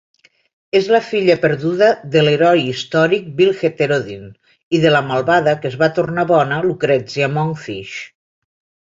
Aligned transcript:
És 0.77 0.85
la 0.93 0.99
filla 1.07 1.33
perduda 1.41 1.89
de 2.15 2.23
l'heroi 2.23 2.63
històric 2.69 3.27
Bil 3.41 3.51
Heterodyne 3.59 4.29
i 4.77 4.79
de 4.85 4.93
la 4.93 5.01
malvada 5.09 5.53
que 5.65 5.69
es 5.73 5.77
va 5.83 5.89
tornar 5.99 6.23
bona 6.33 6.57
Lucrezia 6.65 7.29
Mongfish. 7.35 8.01